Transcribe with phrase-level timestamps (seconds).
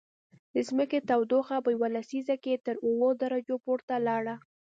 [0.53, 4.35] د ځمکې تودوخه په یوه لسیزه کې تر اووه درجو پورته لاړه